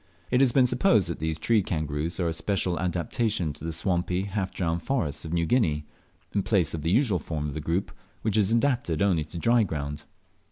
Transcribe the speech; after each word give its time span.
It 0.31 0.41
has 0.41 0.51
been 0.51 0.65
supposed 0.65 1.09
that 1.09 1.19
these 1.19 1.37
tree 1.37 1.61
kangaroos 1.61 2.19
are 2.19 2.27
a 2.27 2.33
special 2.33 2.79
adaptation 2.79 3.53
to 3.53 3.63
the 3.63 3.71
swampy, 3.71 4.23
half 4.23 4.51
drowned 4.51 4.81
forests 4.81 5.25
of, 5.25 5.31
New 5.31 5.45
Guinea, 5.45 5.85
in 6.33 6.41
place 6.41 6.73
of 6.73 6.81
the 6.81 6.89
usual 6.89 7.19
form 7.19 7.47
of 7.47 7.53
the 7.53 7.61
group, 7.61 7.91
which 8.23 8.35
is 8.35 8.51
adapted 8.51 9.03
only 9.03 9.23
to 9.25 9.37
dry 9.37 9.61
ground. 9.61 10.05